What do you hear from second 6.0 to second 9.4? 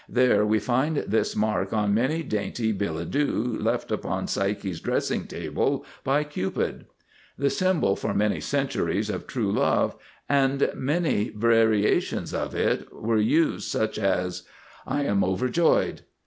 by Cupid. The symbol, for many centuries, of